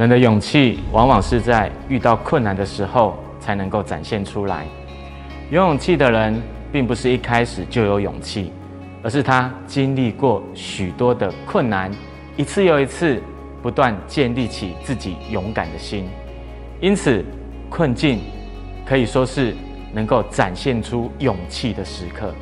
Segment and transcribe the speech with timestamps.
[0.00, 4.64] 人的勇气往往是在遇到困难的时候才能够展现出来。
[5.50, 6.40] 有勇气的人，
[6.72, 8.50] 并不是一开始就有勇气，
[9.02, 11.92] 而是他经历过许多的困难，
[12.34, 13.22] 一次又一次，
[13.60, 16.08] 不断建立起自己勇敢的心。
[16.80, 17.22] 因此，
[17.68, 18.20] 困境
[18.86, 19.54] 可以说是
[19.92, 22.32] 能够展现出勇气的时刻。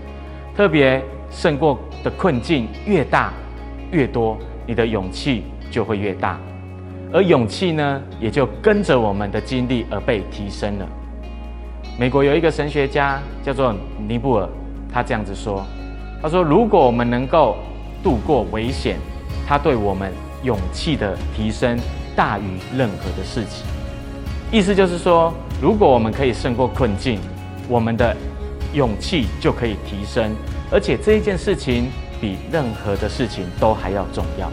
[0.55, 3.33] 特别胜过的困境越大
[3.91, 6.39] 越多，你的勇气就会越大。
[7.13, 10.87] 而勇气呢，也就跟着我们的经历而被提升了。
[11.99, 13.75] 美国有一个神学家叫做
[14.07, 14.49] 尼布尔，
[14.93, 15.65] 他这样子说
[16.23, 17.57] ：“他说，如果我们能够
[18.03, 18.99] 度过危险，
[19.47, 21.79] 他对我们勇气的提升
[22.15, 23.65] 大于任何的事情。
[24.53, 27.19] 意思就是说，如果我们可以胜过困境，
[27.69, 28.15] 我们的
[28.75, 30.31] 勇气就可以提升，
[30.71, 31.87] 而且这一件事情
[32.21, 34.53] 比任何的事情都还要重要。”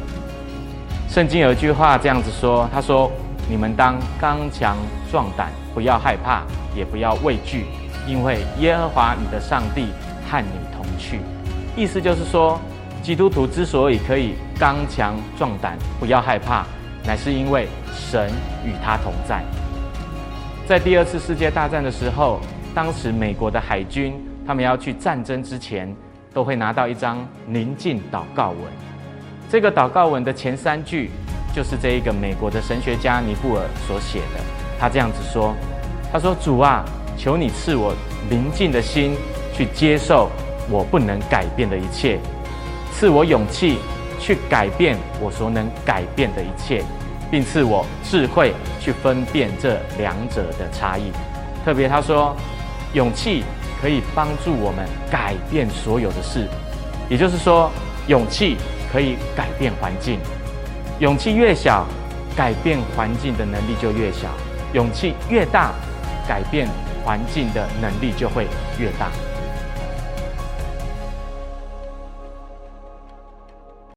[1.15, 3.09] 圣经有一句话这样子说：“他说，
[3.49, 4.75] 你们当刚强
[5.09, 6.43] 壮胆，不要害怕，
[6.75, 7.67] 也不要畏惧，
[8.05, 9.87] 因为耶和华你的上帝
[10.29, 11.21] 和你同去。”
[11.73, 12.59] 意思就是说，
[13.01, 16.65] 基督徒之所以可以刚强壮胆，不要害怕，
[17.05, 18.29] 乃是因为神
[18.65, 19.41] 与他同在。
[20.67, 22.41] 在第二次世界大战的时候，
[22.73, 25.95] 当时美国的海军他们要去战争之前，
[26.33, 28.59] 都会拿到一张宁静祷告文。
[29.55, 31.09] 这个祷告文的前三句，
[31.55, 34.43] 就是这一个美国的神学家尼布尔所写的。
[34.77, 35.55] 他这样子说
[36.11, 36.83] ：“他说，主啊，
[37.17, 37.95] 求你赐我
[38.29, 39.15] 宁静的心，
[39.53, 40.29] 去接受
[40.69, 42.17] 我不能改变的一切；
[42.91, 43.77] 赐我勇气，
[44.19, 46.83] 去改变我所能改变的一切，
[47.31, 51.13] 并赐我智慧，去分辨这两者的差异。
[51.63, 52.35] 特别他说，
[52.91, 53.45] 勇气
[53.81, 56.45] 可以帮助我们改变所有的事，
[57.09, 57.71] 也就是说，
[58.09, 58.57] 勇气。”
[58.95, 60.17] 可以改变环境，
[60.99, 61.85] 勇气越小，
[62.33, 64.29] 改变环境的能力就越小；
[64.71, 65.73] 勇气越大，
[66.25, 66.65] 改变
[67.03, 68.47] 环境的能力就会
[68.79, 69.11] 越大。